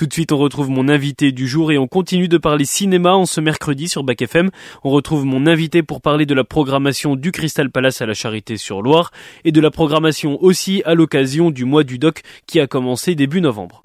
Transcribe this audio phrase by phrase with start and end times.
[0.00, 3.12] Tout de suite, on retrouve mon invité du jour et on continue de parler cinéma
[3.12, 4.48] en ce mercredi sur Bac FM.
[4.82, 8.56] On retrouve mon invité pour parler de la programmation du Crystal Palace à la Charité
[8.56, 9.10] sur Loire
[9.44, 13.42] et de la programmation aussi à l'occasion du mois du doc qui a commencé début
[13.42, 13.82] novembre.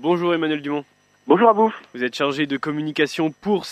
[0.00, 0.84] Bonjour Emmanuel Dumont.
[1.26, 1.74] Bonjour à vous.
[1.94, 3.64] Vous êtes chargé de communication pour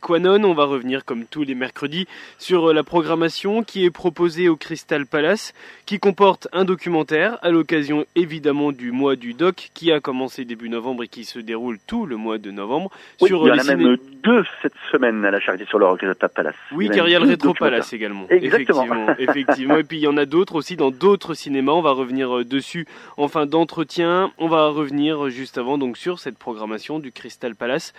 [0.00, 0.44] Quanon.
[0.44, 2.06] On va revenir comme tous les mercredis
[2.38, 5.52] sur la programmation qui est proposée au Crystal Palace,
[5.86, 10.68] qui comporte un documentaire à l'occasion évidemment du mois du doc qui a commencé début
[10.68, 12.92] novembre et qui se déroule tout le mois de novembre.
[13.20, 15.96] Oui, sur il y en a même deux cette semaine à la Charité sur le
[15.96, 16.54] Crystal Palace.
[16.70, 18.26] Oui, car il y a le Rétro Palace également.
[18.30, 18.84] Exactement.
[18.84, 19.76] Effectivement, effectivement.
[19.78, 21.72] Et puis il y en a d'autres aussi dans d'autres cinémas.
[21.72, 24.30] On va revenir euh, dessus en fin d'entretien.
[24.38, 27.92] On va revenir juste avant donc sur cette programmation du Crystal Palace,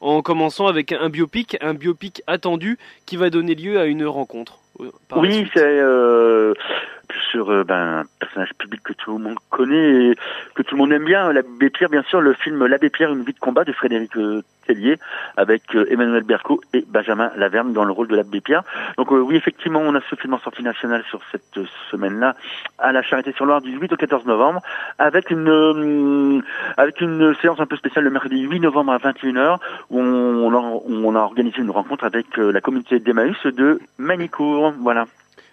[0.00, 4.58] en commençant avec un biopic, un biopic attendu qui va donner lieu à une rencontre.
[4.80, 6.54] Euh, oui, c'est euh,
[7.30, 10.14] sur euh, ben, un personnage public que tout le monde connaît et
[10.54, 11.32] que tout le monde aime bien.
[11.32, 14.42] L'abbé Pierre, bien sûr, le film L'abbé Pierre, une vie de combat de Frédéric euh,
[14.66, 14.98] Tellier
[15.36, 18.62] avec euh, Emmanuel Berco et Benjamin Laverne dans le rôle de l'abbé Pierre.
[18.96, 22.34] Donc oui, effectivement, on a ce film en sortie nationale sur cette semaine-là
[22.78, 24.60] à la Charité-sur-Loire du 8 au 14 novembre
[24.98, 26.42] avec une
[26.76, 29.58] avec une séance un peu spéciale le mercredi 8 novembre à 21h
[29.90, 34.74] où on, on, a, organisé une rencontre avec la communauté d'Emmaüs de Manicourt.
[34.80, 35.06] Voilà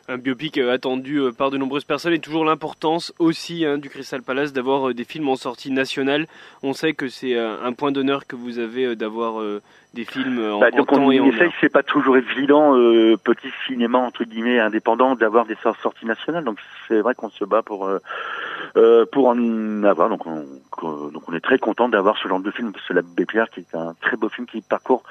[0.07, 3.89] un biopic euh, attendu euh, par de nombreuses personnes et toujours l'importance aussi hein, du
[3.89, 6.27] Crystal Palace d'avoir euh, des films en sortie nationale.
[6.63, 9.41] On sait que c'est un point d'honneur que vous avez d'avoir
[9.93, 12.73] des films en, bah, donc on et en essaye, c'est pas toujours évident,
[13.23, 16.43] petit cinéma entre guillemets indépendant, d'avoir des sorties nationales.
[16.43, 17.89] Donc c'est vrai qu'on se bat pour
[19.11, 20.09] pour en avoir.
[20.09, 20.45] Donc on,
[21.09, 23.75] donc on est très content d'avoir ce genre de film, ce L'Abbé Pierre, qui est
[23.75, 25.03] un très beau film qui parcourt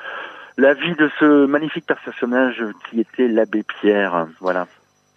[0.56, 4.28] la vie de ce magnifique personnage qui était l'abbé Pierre.
[4.40, 4.66] Voilà.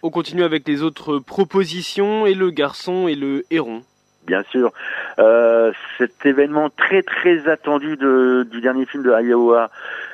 [0.02, 3.82] On continue avec les autres propositions et le garçon et le héron.
[4.26, 4.72] Bien sûr,
[5.18, 9.56] euh, cet événement très très attendu de, du dernier film de Hayao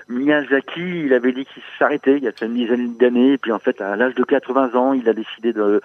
[0.08, 3.58] Miyazaki, il avait dit qu'il s'arrêtait il y a une dizaine d'années, et puis en
[3.58, 5.82] fait à l'âge de 80 ans, il a décidé de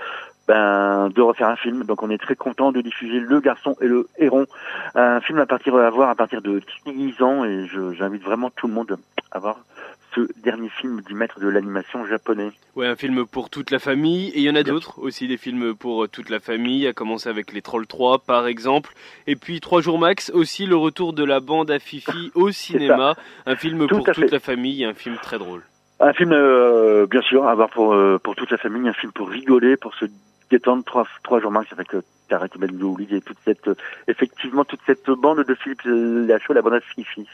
[0.50, 1.84] ben, de refaire un film.
[1.84, 4.48] Donc on est très content de diffuser Le Garçon et le Héron,
[4.96, 7.68] un film à partir à voir à partir de 10 ans, et
[7.98, 8.98] j'invite vraiment tout le monde
[9.32, 9.58] à voir
[10.16, 12.50] ce dernier film du maître de l'animation japonais.
[12.76, 14.30] Ouais, un film pour toute la famille.
[14.30, 16.94] Et il y en a d'autres aussi, des films pour euh, toute la famille, à
[16.94, 18.94] commencer avec Les Trolls 3 par exemple.
[19.28, 23.14] Et puis Trois jours max, aussi le retour de la bande à Fifi au cinéma.
[23.46, 25.62] Un film pour toute la famille, un film très drôle.
[26.00, 29.12] Un film, euh, bien sûr, à voir pour, euh, pour toute la famille, un film
[29.12, 30.06] pour rigoler, pour se
[30.50, 30.84] détendre.
[30.84, 31.90] Trois, trois jours max avec
[32.28, 33.70] Tarek Bendouli et toute cette,
[34.08, 37.28] effectivement, toute cette bande de Philippe Lachaud, la bande à Fifi.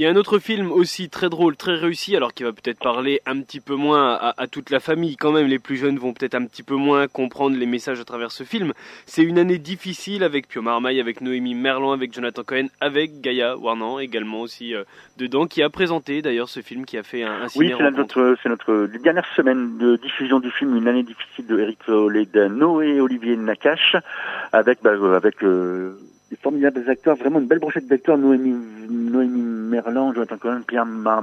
[0.00, 2.78] Il y a un autre film aussi très drôle, très réussi, alors qui va peut-être
[2.78, 5.16] parler un petit peu moins à, toute la famille.
[5.16, 8.04] Quand même, les plus jeunes vont peut-être un petit peu moins comprendre les messages à
[8.04, 8.72] travers ce film.
[9.04, 13.58] C'est une année difficile avec Pio Marmaille, avec Noémie Merlan, avec Jonathan Cohen, avec Gaïa
[13.58, 14.84] Warnan également aussi euh,
[15.18, 18.36] dedans, qui a présenté d'ailleurs ce film, qui a fait un, un Oui, c'est notre,
[18.42, 23.02] c'est notre dernière semaine de diffusion du film, une année difficile de Eric Toledano et
[23.02, 23.96] Olivier Nakache,
[24.54, 25.98] avec, bah, euh, avec euh,
[26.30, 28.56] des formidables acteurs, vraiment une belle brochette d'acteurs, Noémie,
[28.88, 31.22] Noémie Merlan, Jonathan Cohen, Pierre Mar...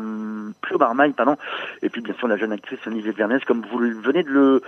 [0.80, 1.38] Marmaille, pardon,
[1.82, 4.62] et puis bien sûr la jeune actrice Olivier Vernès, comme vous venez de le,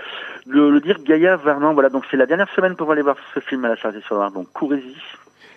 [0.48, 3.66] le, dire, Gaïa Varnan, voilà, donc c'est la dernière semaine pour aller voir ce film
[3.66, 4.96] à la charge sur donc courez-y.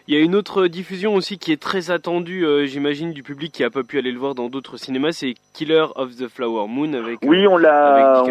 [0.09, 3.53] Il y a une autre diffusion aussi qui est très attendue, euh, j'imagine, du public
[3.53, 6.67] qui a pas pu aller le voir dans d'autres cinémas, c'est Killer of the Flower
[6.67, 7.21] Moon avec.
[7.23, 8.25] Oui, on l'a.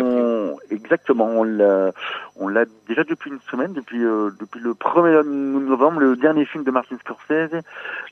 [0.69, 1.91] Exactement, on l'a.
[2.37, 6.63] On l'a déjà depuis une semaine, depuis euh, depuis le 1er novembre, le dernier film
[6.63, 7.61] de Martin Scorsese,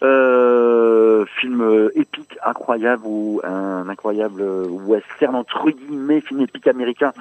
[0.04, 7.12] euh, film épique, incroyable ou un incroyable western entre guillemets, film épique américain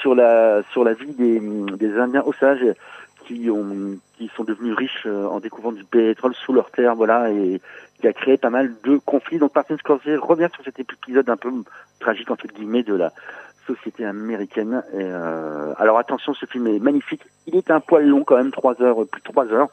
[0.00, 1.40] sur la sur la vie des
[1.78, 2.74] des Indiens Osages
[3.26, 7.30] qui ont qui sont devenus riches euh, en découvrant du pétrole sous leur terre, voilà,
[7.30, 7.60] et
[8.00, 9.38] qui a créé pas mal de conflits.
[9.38, 11.50] Donc Martin Scorsese revient sur cet épisode un peu
[12.00, 13.12] tragique entre guillemets de la
[13.66, 14.82] société américaine.
[14.92, 17.22] Et, euh, alors attention, ce film est magnifique.
[17.46, 19.68] Il est un poil long quand même, trois heures, plus de trois heures,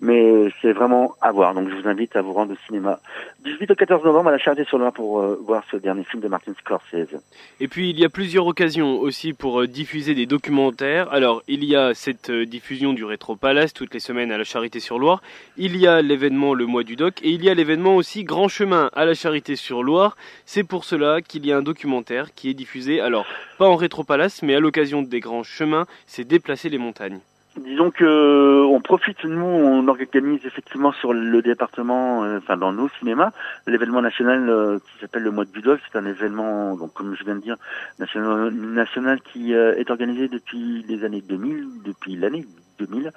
[0.00, 1.54] mais c'est vraiment à voir.
[1.54, 3.00] Donc je vous invite à vous rendre au cinéma
[3.44, 6.22] 18 au 14 novembre à la Charité sur Loire pour euh, voir ce dernier film
[6.22, 7.16] de Martin Scorsese.
[7.60, 11.10] Et puis il y a plusieurs occasions aussi pour euh, diffuser des documentaires.
[11.12, 14.78] Alors il y a cette diffusion du Rétro Palace toutes les semaines à la Charité
[14.78, 15.22] sur Loire.
[15.56, 18.48] Il y a l'événement le mois du doc et il y a l'événement aussi Grand
[18.48, 20.16] Chemin à la Charité sur Loire.
[20.44, 23.00] C'est pour cela qu'il y a un documentaire qui est diffusé.
[23.00, 23.26] Alors
[23.58, 27.20] pas en rétropalace, mais à l'occasion des grands chemins, c'est déplacer les montagnes.
[27.56, 32.88] Disons que on profite, nous, on organise effectivement sur le département, euh, enfin dans nos
[32.98, 33.30] cinémas,
[33.68, 35.78] l'événement national euh, qui s'appelle le mois de Budol.
[35.86, 37.56] C'est un événement, donc comme je viens de dire,
[38.00, 42.44] national, national qui euh, est organisé depuis les années 2000, depuis l'année
[42.78, 43.12] 2000.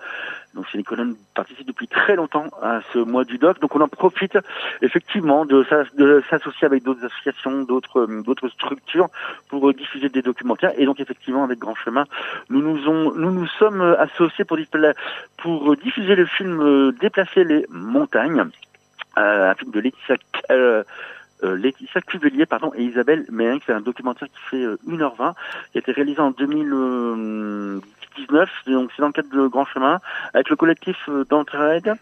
[0.53, 3.59] Donc colonne participe depuis très longtemps à ce mois du doc.
[3.59, 4.37] Donc on en profite
[4.81, 5.65] effectivement de,
[6.29, 9.09] s'associer avec d'autres associations, d'autres d'autres structures
[9.49, 10.73] pour diffuser des documentaires.
[10.77, 12.05] Et donc effectivement avec Grand Chemin,
[12.49, 14.57] nous nous ont, nous nous sommes associés pour,
[15.37, 18.45] pour diffuser le film Déplacer les montagnes,
[19.17, 20.15] euh, un film de Laetitia
[21.43, 25.33] euh, euh, pardon, et Isabelle Méhin, c'est un documentaire qui fait 1h20,
[25.71, 29.99] qui a été réalisé en 2019, donc c'est dans le cadre de Grand Chemin,
[30.33, 31.97] avec le collectif d'entraide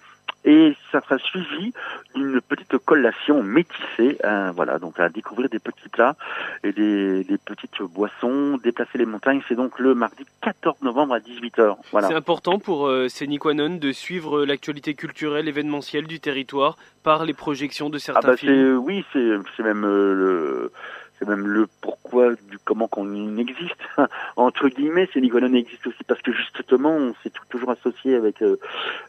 [0.45, 1.73] et ça sera suivi
[2.13, 6.15] d'une petite collation métissée, hein, voilà, donc à découvrir des petits plats
[6.63, 11.19] et des, des petites boissons, déplacer les montagnes, c'est donc le mardi 14 novembre à
[11.19, 11.77] 18h.
[11.91, 12.07] Voilà.
[12.07, 17.89] C'est important pour euh, Séniquanon de suivre l'actualité culturelle, événementielle du territoire par les projections
[17.89, 18.77] de certains ah bah films.
[18.77, 20.71] Oui, c'est même euh, le
[21.17, 23.75] c'est même le pourquoi du comment qu'on existe
[24.35, 28.57] entre guillemets c'est Nicolas existe aussi parce que justement on s'est toujours associé avec euh,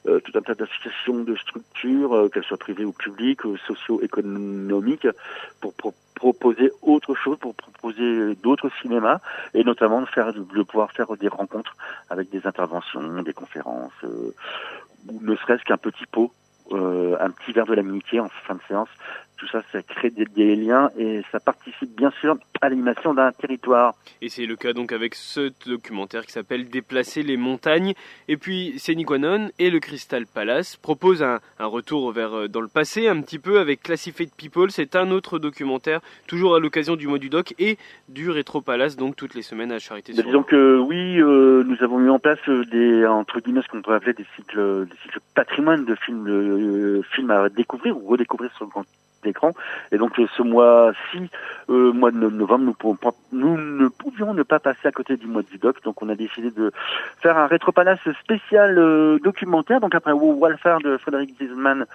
[0.07, 5.09] euh, tout un tas d'associations de structures euh, qu'elles soient privées ou publiques socio-économiques
[5.61, 5.75] pour,
[6.15, 9.19] proposer autre chose pour proposer d'autres cinémas
[9.53, 11.77] et notamment de faire de pouvoir faire des rencontres
[12.09, 16.33] avec des interventions des conférences ou ne serait-ce qu'un petit pot
[16.73, 18.89] un petit verre de l'amitié en fin de séance
[19.37, 23.95] tout ça, ça crée des, liens et ça participe bien sûr à l'animation d'un territoire.
[24.23, 27.95] Et c'est le cas donc avec ce documentaire qui s'appelle Déplacer les montagnes.
[28.29, 33.09] Et puis Séniquanon et le Crystal Palace proposent un, retour vers euh, dans le passé
[33.09, 34.71] un petit peu avec Classified People.
[34.71, 37.77] C'est un autre documentaire, toujours à l'occasion du mois du doc et
[38.09, 40.13] du Rétro Palace, donc toutes les semaines à Charité.
[40.13, 43.83] disons que oui, euh, nous avons mis en place euh, des entre guillemets ce qu'on
[43.83, 48.53] pourrait appeler des cycles, des cycles patrimoine de films, de, films à découvrir ou redécouvrir
[48.57, 48.85] sur le grand
[49.25, 49.53] écran.
[49.93, 51.31] Et donc ce mois-ci,
[51.71, 52.75] euh, mois de novembre,
[53.33, 55.83] nous, ne pouvions ne pas passer à côté du mois du doc.
[55.85, 56.73] Donc on a décidé de
[57.21, 59.81] faire un rétropalace spécial euh, documentaire.
[59.81, 61.87] Donc après Walfare de Frédéric Zisman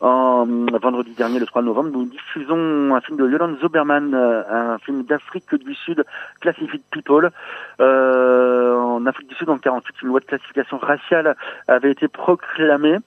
[0.00, 4.78] en vendredi dernier, le 3 novembre, nous diffusons un film de Yolande Zoberman, euh, un
[4.78, 6.04] film d'Afrique du Sud,
[6.40, 7.30] Classified People.
[7.78, 11.36] en Afrique du Sud, en 48, une loi de classification raciale
[11.68, 12.98] avait été proclamée.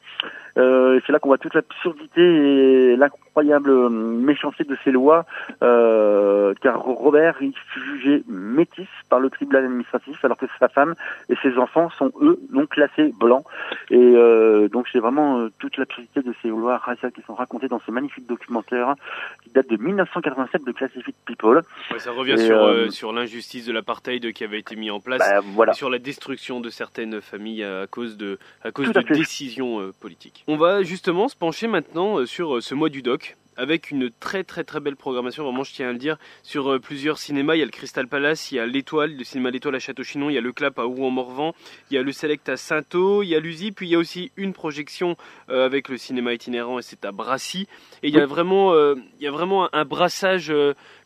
[0.57, 5.25] Euh, c'est là qu'on voit toute l'absurdité et l'incroyable euh, méchanceté de ces lois,
[5.63, 10.94] euh, car Robert il fut jugé métis par le tribunal administratif, alors que sa femme
[11.29, 13.45] et ses enfants sont eux non classés blancs.
[13.89, 17.67] Et euh, donc c'est vraiment euh, toute l'absurdité de ces lois raciales qui sont racontées
[17.67, 18.95] dans ce magnifique documentaire
[19.44, 21.61] qui date de 1987 de Classified People.
[21.97, 25.71] ça revient sur, sur l'injustice de l'apartheid qui avait été mis en place, bah, voilà.
[25.71, 30.43] et sur la destruction de certaines familles à cause de à cause de décisions politiques.
[30.45, 34.10] On va justement se pencher maintenant euh, sur euh, ce mois du doc avec une
[34.10, 37.56] très très très belle programmation, vraiment je tiens à le dire, sur euh, plusieurs cinémas.
[37.56, 40.30] Il y a le Crystal Palace, il y a l'Étoile, le cinéma L'Étoile à Château-Chinon,
[40.30, 41.54] il y a le Clap à Rouen-Morvan,
[41.90, 44.00] il y a le Select à Saint-Eau, il y a l'USI, puis il y a
[44.00, 45.16] aussi une projection
[45.48, 47.68] avec le cinéma itinérant et c'est à Brassy.
[48.01, 50.51] Et il y a vraiment, il y a vraiment un, brassage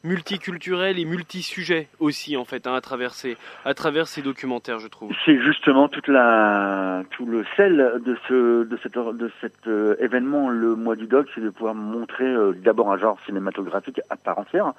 [0.08, 4.88] multiculturel et multisujet aussi en fait hein, à travers ces à travers ces documentaires, je
[4.88, 5.12] trouve.
[5.26, 9.68] C'est justement toute la tout le sel de ce de cet de cet
[10.00, 14.16] événement le mois du doc, c'est de pouvoir montrer euh, d'abord un genre cinématographique à
[14.16, 14.74] part entière,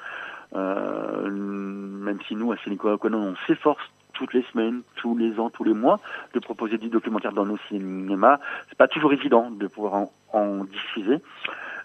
[0.54, 3.82] euh, même si nous, à Sénico on s'efforce
[4.14, 6.00] toutes les semaines, tous les ans, tous les mois,
[6.34, 8.38] de proposer des documentaires dans nos cinémas.
[8.68, 11.18] C'est pas toujours évident de pouvoir en, diffuser.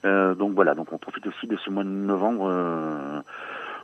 [0.06, 3.24] Euh, donc voilà, donc on profite aussi de ce mois de novembre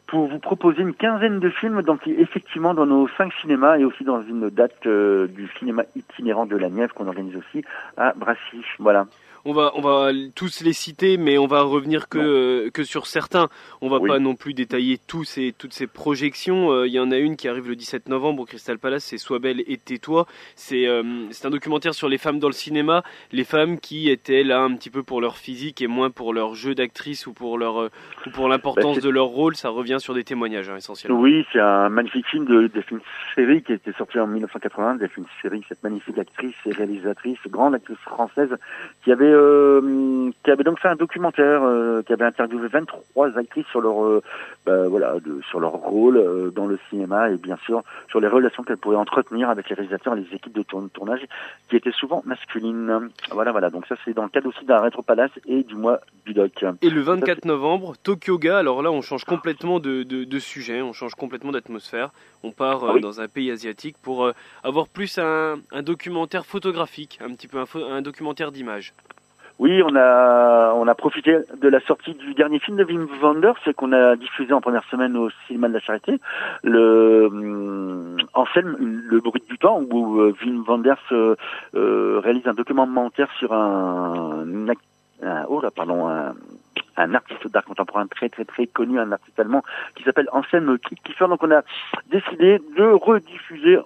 [0.07, 4.03] pour vous proposer une quinzaine de films, donc effectivement dans nos cinq cinémas et aussi
[4.03, 7.63] dans une date du cinéma itinérant de la Nièvre qu'on organise aussi
[7.95, 8.63] à Brassy.
[8.79, 9.05] Voilà
[9.45, 13.49] on va, on va tous les citer, mais on va revenir que, que sur certains.
[13.81, 16.71] On va pas non plus détailler tous et toutes ces projections.
[16.71, 19.17] Euh, il y en a une qui arrive le 17 novembre au Crystal Palace, c'est
[19.17, 20.25] Sois belle et tais-toi.
[20.55, 24.43] C'est euh, c'est un documentaire sur les femmes dans le cinéma, les femmes qui étaient
[24.43, 27.57] là un petit peu pour leur physique et moins pour leur jeu d'actrice ou pour
[27.57, 27.89] leur euh,
[28.25, 29.55] ou pour l'importance bah, de leur rôle.
[29.55, 31.19] Ça revient sur des témoignages hein, essentiellement.
[31.19, 32.99] Oui, c'est un magnifique film de, de film
[33.35, 35.63] série qui a été sorti en 1980, des films série.
[35.67, 38.55] Cette magnifique actrice et réalisatrice, grande actrice française,
[39.03, 43.65] qui avait euh, qui avait donc fait un documentaire, euh, qui avait interviewé 23 actrices
[43.67, 44.21] sur leur, euh,
[44.65, 48.63] bah, voilà, de, sur leur rôle dans le cinéma et bien sûr sur les relations
[48.63, 51.21] qu'elles pourraient entretenir avec les réalisateurs et les équipes de tournage,
[51.69, 53.09] qui étaient souvent masculines.
[53.31, 53.69] Voilà, voilà.
[53.69, 56.65] Donc ça, c'est dans le cadre aussi d'un rétro palace et du mois du doc.
[56.81, 58.57] Et le 24 novembre, Tokyo Ga.
[58.57, 62.11] Alors là, on change complètement de, de, de sujet, on change complètement d'atmosphère.
[62.43, 63.01] On part ah oui.
[63.01, 64.31] dans un pays asiatique pour
[64.63, 68.93] avoir plus un, un documentaire photographique, un petit peu un, un documentaire d'image.
[69.59, 73.59] Oui, on a on a profité de la sortie du dernier film de Wim Wenders,
[73.75, 76.17] qu'on a diffusé en première semaine au cinéma de la Charité,
[76.63, 81.35] le euh, scène le bruit du temps où euh, Wim Wenders euh,
[82.23, 84.45] réalise un documentaire sur un,
[85.23, 86.33] un oh là pardon un,
[86.95, 89.63] un artiste d'art contemporain très très très connu, un artiste allemand
[89.95, 91.27] qui s'appelle Anselm Kiefer.
[91.27, 91.63] Donc on a
[92.09, 93.79] décidé de rediffuser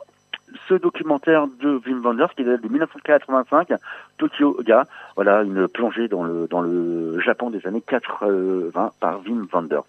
[0.67, 3.69] ce documentaire de Wim Wenders qui date de 1985,
[4.17, 9.47] Tokyo Ga, voilà une plongée dans le dans le Japon des années 80 par Wim
[9.51, 9.83] Wenders.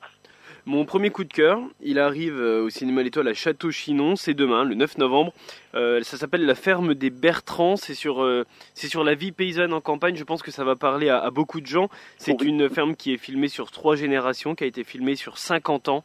[0.67, 4.75] Mon premier coup de cœur, il arrive au cinéma L'Étoile à Château-Chinon, c'est demain, le
[4.75, 5.35] 9 novembre.
[5.75, 9.75] Euh, ça s'appelle La ferme des Bertrands, c'est sur, euh, c'est sur la vie paysanne
[9.75, 11.91] en campagne, je pense que ça va parler à, à beaucoup de gens.
[12.17, 12.49] C'est oui.
[12.49, 16.03] une ferme qui est filmée sur trois générations, qui a été filmée sur 50 ans.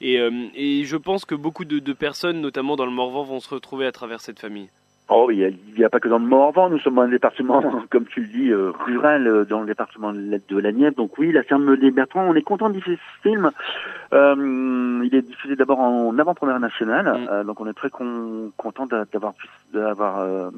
[0.00, 3.40] Et, euh, et je pense que beaucoup de, de, personnes, notamment dans le Morvan, vont
[3.40, 4.68] se retrouver à travers cette famille.
[5.12, 5.38] Oh, il
[5.76, 8.26] n'y a, a, pas que dans le Morvan, nous sommes un département, comme tu le
[8.28, 10.94] dis, euh, rural, euh, dans le département de la Nièvre.
[10.94, 13.50] Donc oui, la ferme des Bertrands, on est content de diffuser ce film.
[14.12, 17.28] Euh, il est diffusé d'abord en avant-première nationale, mm.
[17.28, 19.34] euh, donc on est très con, content d'avoir
[19.72, 20.50] d'avoir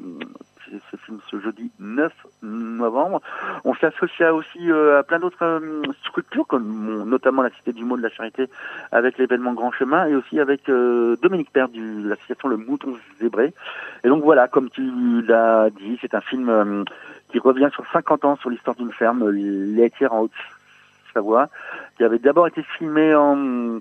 [0.91, 2.11] ce film ce jeudi 9
[2.41, 3.21] novembre.
[3.63, 7.97] On s'associe aussi euh, à plein d'autres euh, structures, comme notamment la Cité du Mot
[7.97, 8.49] de la Charité,
[8.91, 13.53] avec l'événement Grand Chemin, et aussi avec euh, Dominique Père de l'association Le Mouton Zébré.
[14.03, 16.85] Et donc voilà, comme tu l'as dit, c'est un film
[17.29, 21.49] qui revient sur 50 ans sur l'histoire d'une ferme laitière en Haute-Savoie,
[21.97, 23.79] qui avait d'abord été filmé en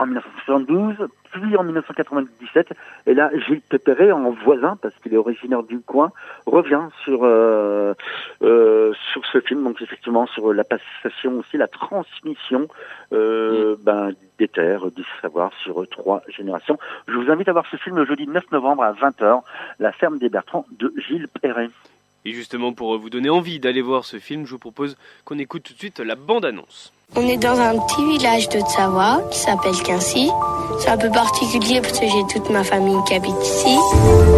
[0.00, 2.72] en 1972, puis en 1997.
[3.06, 6.10] Et là, Gilles Pépéré, en voisin, parce qu'il est originaire du coin,
[6.46, 7.94] revient sur euh,
[8.42, 9.62] euh, sur ce film.
[9.62, 12.66] Donc effectivement, sur la passation aussi, la transmission
[13.12, 16.78] euh, ben, des terres, du savoir sur trois générations.
[17.06, 19.42] Je vous invite à voir ce film le jeudi 9 novembre à 20h,
[19.78, 21.68] La ferme des Bertrands de Gilles Pépéré.
[22.26, 25.62] Et justement, pour vous donner envie d'aller voir ce film, je vous propose qu'on écoute
[25.62, 26.92] tout de suite la bande-annonce.
[27.16, 30.30] On est dans un petit village de Savoie qui s'appelle Quincy.
[30.78, 33.76] C'est un peu particulier parce que j'ai toute ma famille qui habite ici.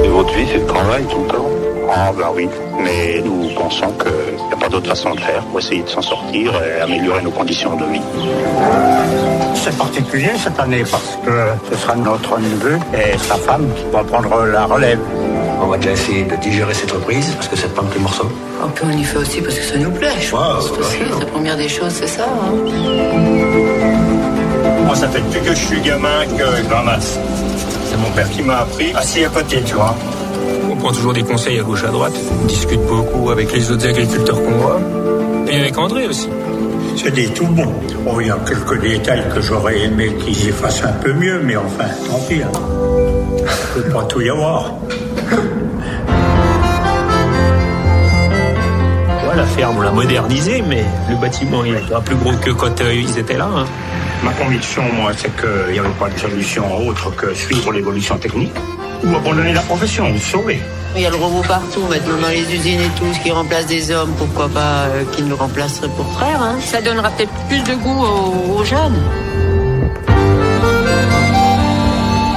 [0.04, 1.48] Et votre vie, c'est le travail tout le temps?
[1.90, 2.48] Ah, ben oui.
[2.78, 6.00] Mais nous pensons qu'il n'y a pas d'autre façon de faire pour essayer de s'en
[6.00, 8.00] sortir et améliorer nos conditions de vie.
[9.54, 14.04] C'est particulier cette année parce que ce sera notre neveu et sa femme qui vont
[14.04, 15.00] prendre la relève.
[15.62, 18.28] On va déjà essayer de digérer cette reprise parce que c'est pas que les morceaux.
[18.62, 20.08] Oh, puis on y fait aussi parce que ça nous plaît.
[20.20, 20.70] Je Ouais, pense
[21.20, 22.24] la première des choses, c'est ça.
[22.24, 22.52] Hein.
[24.84, 27.18] Moi, ça fait depuis que je suis gamin que je ramasse.
[27.90, 29.94] C'est mon père qui m'a appris assis à côté, tu vois.
[30.70, 32.14] On prend toujours des conseils à gauche à droite.
[32.42, 34.80] On discute beaucoup avec les autres agriculteurs qu'on voit.
[35.48, 36.28] Et avec André aussi.
[36.96, 37.72] C'est des tout bons.
[38.06, 41.40] Oh, il y a quelques détails que j'aurais aimé qu'ils y fassent un peu mieux,
[41.42, 42.42] mais enfin, tant pis.
[42.42, 42.50] Hein.
[43.76, 44.72] Il ne peut pas tout y avoir.
[49.28, 52.50] Ouais, la ferme, on l'a modernisée, mais le bâtiment il est pas plus gros que
[52.50, 53.48] quand euh, ils étaient là.
[53.54, 53.66] Hein.
[54.22, 58.54] Ma conviction, moi, c'est qu'il n'y avait pas de solution autre que suivre l'évolution technique
[59.04, 60.60] ou abandonner la profession, ou sauver.
[60.94, 63.66] Il y a le robot partout maintenant dans les usines et tout, ce qui remplace
[63.66, 66.40] des hommes, pourquoi pas euh, qu'ils nous remplaceraient pour traire.
[66.40, 66.56] Hein.
[66.60, 69.02] Ça donnera peut-être plus de goût aux, aux jeunes.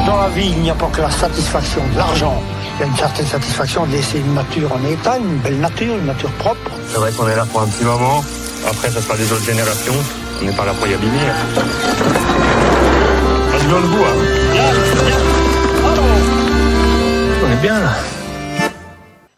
[0.07, 2.41] Dans la vie, il n'y a pas que la satisfaction de l'argent.
[2.77, 5.95] Il y a une certaine satisfaction de laisser une nature en état, une belle nature,
[5.95, 6.71] une nature propre.
[6.89, 8.21] C'est vrai qu'on est là pour un petit moment.
[8.69, 9.93] Après, ça sera des autres générations.
[10.41, 11.19] On n'est pas là pour y abîmer.
[13.53, 14.15] On est dans le bout, hein.
[17.45, 17.93] On est bien là.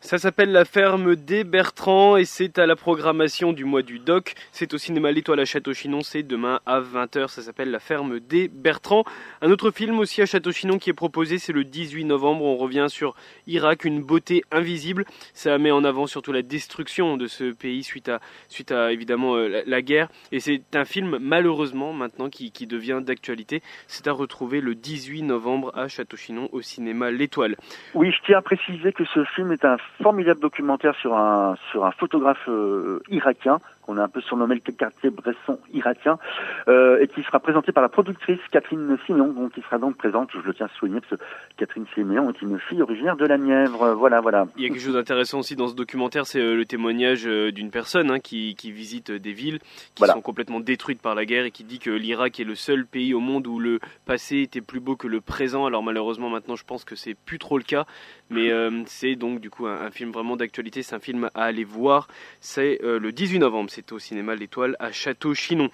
[0.07, 4.35] Ça s'appelle La ferme des Bertrands et c'est à la programmation du mois du doc.
[4.53, 7.27] C'est au cinéma L'Étoile à Château-Chinon, c'est demain à 20h.
[7.27, 9.03] Ça s'appelle La ferme des Bertrands.
[9.41, 12.45] Un autre film aussi à Château-Chinon qui est proposé, c'est le 18 novembre.
[12.45, 13.15] On revient sur
[13.47, 15.03] Irak, une beauté invisible.
[15.33, 19.35] Ça met en avant surtout la destruction de ce pays suite à, suite à évidemment
[19.35, 20.07] euh, la, guerre.
[20.31, 23.61] Et c'est un film malheureusement maintenant qui, qui devient d'actualité.
[23.87, 27.57] C'est à retrouver le 18 novembre à Château-Chinon au cinéma L'Étoile.
[27.93, 31.85] Oui, je tiens à préciser que ce film est un formidable documentaire sur un sur
[31.85, 36.19] un photographe euh, irakien qu'on a un peu surnommé le quartier Bresson irakien,
[36.67, 40.29] euh, et qui sera présenté par la productrice Catherine Simeon, donc qui sera donc présente,
[40.33, 41.25] je le tiens à souligner, parce que
[41.57, 44.45] Catherine Simeon est une fille originaire de la Nièvre, voilà, voilà.
[44.57, 48.11] Il y a quelque chose d'intéressant aussi dans ce documentaire, c'est le témoignage d'une personne
[48.11, 49.59] hein, qui, qui, visite des villes
[49.95, 52.85] qui sont complètement détruites par la guerre et qui dit que l'Irak est le seul
[52.85, 55.65] pays au monde où le passé était plus beau que le présent.
[55.65, 57.85] Alors malheureusement maintenant je pense que c'est plus trop le cas,
[58.29, 61.63] mais euh, c'est donc du coup un, film vraiment d'actualité, c'est un film à aller
[61.63, 62.07] voir.
[62.41, 65.69] C'est euh, le 18 novembre, c'est au cinéma L'Étoile à Château-Chinon.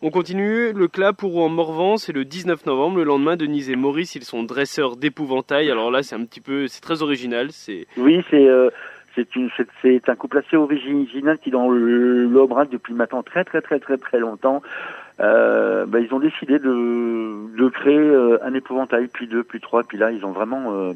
[0.00, 3.74] On continue, le CLA pour en Morvan, c'est le 19 novembre, le lendemain, Denise et
[3.74, 5.68] Maurice, ils sont dresseurs d'épouvantail.
[5.68, 7.48] Alors là, c'est un petit peu, c'est très original.
[7.50, 8.70] C'est oui, c'est euh,
[9.82, 14.20] c'est un couple assez original qui dans l'Aubrac depuis maintenant très très très très très
[14.20, 14.62] longtemps.
[15.18, 19.82] Euh, bah, ils ont décidé de, de créer euh, un épouvantail, puis deux, puis trois,
[19.82, 20.92] puis là ils ont vraiment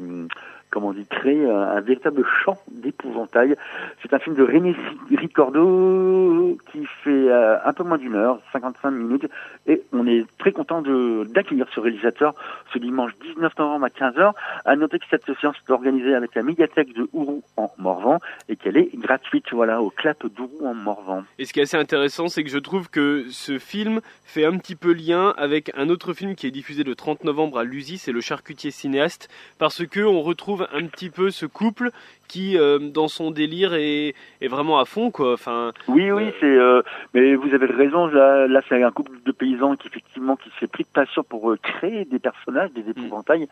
[0.73, 3.55] comment on dit, créer un, véritable champ d'épouvantail.
[4.01, 4.75] C'est un film de René
[5.15, 9.29] Ricordo qui fait euh, un peu moins d'une heure, 55 minutes,
[9.67, 12.33] et on est très content d'accueillir ce réalisateur
[12.73, 14.33] ce dimanche 19 novembre à 15h.
[14.65, 18.55] À noter que cette séance est organisée avec la médiathèque de Ourou en Morvan et
[18.55, 21.23] qu'elle est gratuite, voilà, au clap d'Ourou en Morvan.
[21.37, 24.57] Et ce qui est assez intéressant, c'est que je trouve que ce film fait un
[24.57, 27.99] petit peu lien avec un autre film qui est diffusé le 30 novembre à Luzy,
[27.99, 31.91] c'est Le Charcutier cinéaste, parce que on retrouve un petit peu ce couple
[32.27, 35.33] qui, euh, dans son délire, est, est, vraiment à fond, quoi.
[35.33, 35.71] Enfin.
[35.87, 36.57] Oui, oui, euh, c'est.
[36.57, 36.81] Euh,
[37.13, 38.07] mais vous avez raison.
[38.07, 41.53] Là, là c'est un couple de paysans qui effectivement qui s'est pris de passion pour
[41.61, 43.47] créer des personnages, des épouvantails.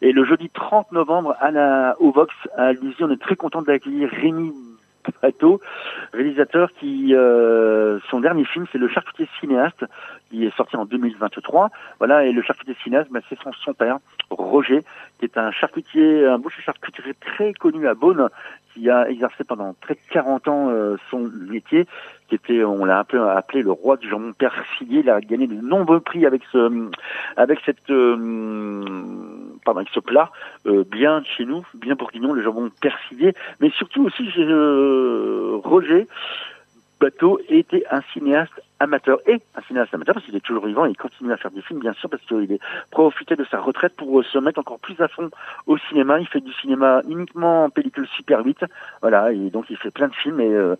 [0.00, 3.62] Et le jeudi 30 novembre à la au Vox à Luzy, on est très content
[3.62, 4.52] d'accueillir Rémi
[5.20, 5.60] Pato,
[6.12, 7.14] réalisateur qui
[8.10, 9.84] son dernier film c'est Le Charcutier cinéaste
[10.30, 11.70] qui est sorti en 2023.
[11.98, 13.98] Voilà et le Charcutier cinéaste, ben, c'est son, son père
[14.30, 14.82] Roger
[15.18, 18.28] qui est un charcutier, un boucher charcutier très connu à Beaune,
[18.72, 21.86] qui a exercé pendant près de 40 ans euh, son métier,
[22.28, 25.00] qui était, on l'a appelé, appelé, le roi du jambon persillé.
[25.00, 26.88] Il a gagné de nombreux prix avec ce,
[27.36, 28.84] avec cette, euh,
[29.64, 30.30] pardon, avec ce plat
[30.66, 33.34] euh, bien chez nous, bien pour nous, le jambon persillé.
[33.60, 34.28] Mais surtout aussi,
[35.64, 36.06] Roger
[37.00, 40.96] Bateau était un cinéaste amateur et un cinéaste amateur parce qu'il est toujours vivant il
[40.96, 42.60] continue à faire des films bien sûr parce qu'il est
[42.90, 45.30] profité de sa retraite pour euh, se mettre encore plus à fond
[45.66, 46.20] au cinéma.
[46.20, 48.64] Il fait du cinéma uniquement en pellicule Super 8,
[49.00, 50.76] voilà et donc il fait plein de films et euh,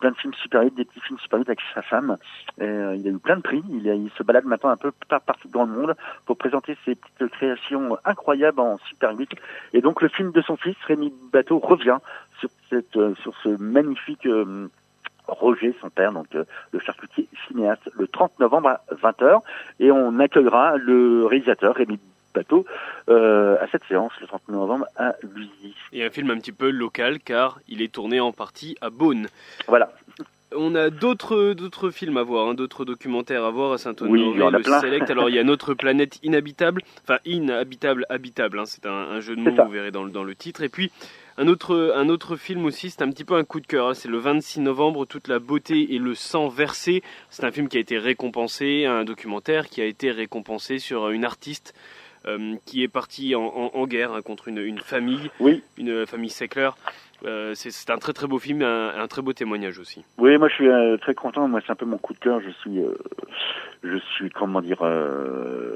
[0.00, 2.16] plein de films Super 8, des petits films Super 8 avec sa femme.
[2.58, 3.62] Et, euh, il a eu plein de prix.
[3.70, 5.94] Il, il, se balade maintenant un peu partout dans le monde
[6.26, 9.30] pour présenter ses petites créations incroyables en Super 8.
[9.74, 11.98] Et donc le film de son fils Rémi Bateau revient
[12.40, 14.26] sur cette sur ce magnifique
[15.26, 19.40] Roger, son père, donc euh, le charcutier cinéaste, le 30 novembre à 20h.
[19.80, 21.98] Et on accueillera le réalisateur Rémi
[22.34, 22.64] Bateau
[23.08, 25.74] euh, à cette séance le 30 novembre à Luzy.
[25.92, 29.28] Et un film un petit peu local car il est tourné en partie à Beaune.
[29.68, 29.92] Voilà.
[30.56, 34.62] On a d'autres d'autres films à voir, hein, d'autres documentaires à voir à Saint-Honoré, le
[34.62, 35.10] Select.
[35.10, 38.58] Alors il y a notre planète inhabitable, enfin inhabitable, habitable.
[38.58, 40.62] Hein, c'est un, jeu de mots, vous verrez dans, dans le titre.
[40.62, 40.90] Et puis
[41.38, 43.88] un autre, un autre film aussi, c'est un petit peu un coup de cœur.
[43.88, 43.94] Hein.
[43.94, 47.02] C'est le 26 novembre, Toute la beauté et le sang versé.
[47.30, 51.24] C'est un film qui a été récompensé, un documentaire qui a été récompensé sur une
[51.24, 51.74] artiste
[52.26, 55.62] euh, qui est partie en, guerre contre une, famille, oui.
[55.76, 56.70] une famille Seckler.
[57.24, 60.04] Euh, c'est un très très beau film, un, un, très beau témoignage aussi.
[60.18, 61.46] Oui, moi je suis euh, très content.
[61.48, 62.40] Moi, c'est un peu mon coup de cœur.
[62.40, 62.80] Je suis,
[63.84, 64.78] je suis, comment dire,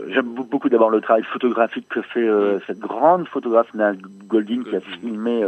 [0.08, 2.60] j'aime beaucoup d'abord le travail photographique que fait mm.
[2.66, 5.44] cette grande photographe Nal Goldin qui a filmé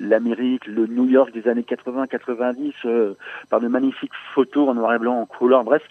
[0.00, 3.14] l'Amérique, le New York des années 80-90
[3.50, 5.82] par de magnifiques photos en noir et blanc, en couleur, bref.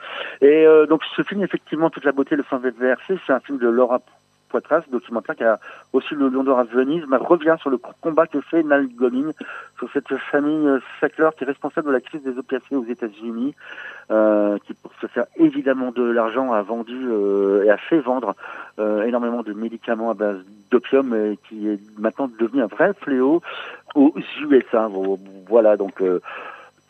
[0.41, 3.67] Et donc ce film, effectivement, toute la beauté, le sang versé, c'est un film de
[3.67, 4.01] Laura
[4.49, 5.59] Poitras, documentaire qui a
[5.93, 9.31] aussi le Lion d'Or à Venise, mais revient sur le combat que fait Nal Gomin,
[9.77, 13.55] sur cette famille euh, Sackler qui est responsable de la crise des opiacés aux États-Unis,
[14.11, 18.35] euh, qui pour se faire évidemment de l'argent a vendu euh, et a fait vendre
[18.77, 20.37] énormément de médicaments à base
[20.69, 23.41] d'opium et qui est maintenant devenu un vrai fléau
[23.95, 24.87] aux USA.
[25.47, 26.03] Voilà donc.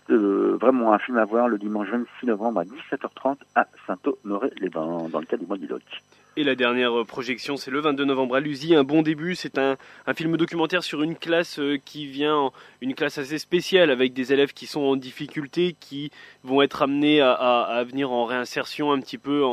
[0.10, 5.26] Vraiment un film à voir le dimanche 26 novembre à 17h30 à Saint-Honoré-les-Bains, dans le
[5.26, 5.68] cadre du mois du.
[6.40, 8.76] Et la dernière projection, c'est le 22 novembre à Luzy.
[8.76, 9.76] Un bon début, c'est un,
[10.14, 14.54] film documentaire sur une classe euh, qui vient, une classe assez spéciale, avec des élèves
[14.54, 16.12] qui sont en difficulté, qui
[16.44, 19.44] vont être amenés à, venir en réinsertion un petit peu,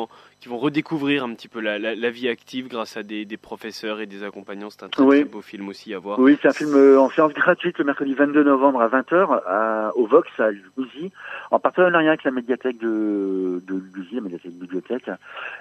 [0.45, 3.39] qui vont redécouvrir un petit peu la, la, la vie active grâce à des, des,
[3.39, 4.69] professeurs et des accompagnants.
[4.69, 6.19] C'est un très, très, beau film aussi à voir.
[6.19, 9.93] Oui, c'est un film euh, en séance gratuite le mercredi 22 novembre à 20h à,
[9.97, 11.11] au Vox à Luzy,
[11.51, 15.09] en partenariat avec la médiathèque de, de la médiathèque bibliothèque.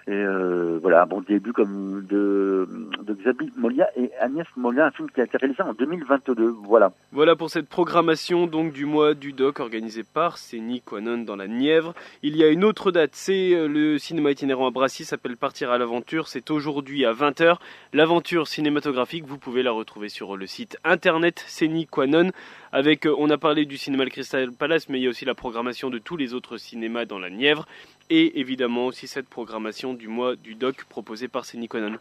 [0.07, 2.67] Et euh, voilà, un bon début comme de,
[3.03, 6.55] de Xabi Molia et Agnès Molia, un film qui a été réalisé en 2022.
[6.65, 6.91] Voilà.
[7.13, 11.47] Voilà pour cette programmation donc du mois du doc organisée par Quanon Quanon dans la
[11.47, 11.93] Nièvre.
[12.21, 15.69] Il y a une autre date, c'est euh, le cinéma itinérant à Brassy, s'appelle Partir
[15.69, 16.27] à l'aventure.
[16.27, 17.57] C'est aujourd'hui à 20h.
[17.93, 22.31] L'aventure cinématographique, vous pouvez la retrouver sur le site internet Céni Quanon.
[22.71, 25.25] Avec, euh, on a parlé du cinéma Le Crystal Palace, mais il y a aussi
[25.25, 27.67] la programmation de tous les autres cinémas dans la Nièvre.
[28.09, 31.97] Et évidemment aussi cette programmation du mois du doc proposée par Céni Quanon.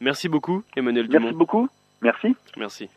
[0.00, 1.26] Merci beaucoup, Emmanuel Dumont.
[1.26, 1.68] Merci beaucoup.
[2.02, 2.34] Merci.
[2.56, 2.88] Merci.